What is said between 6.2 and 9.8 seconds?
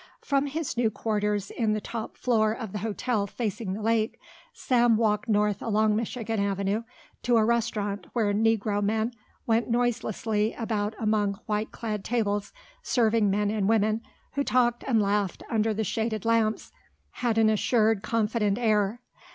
Avenue to a restaurant where Negro men went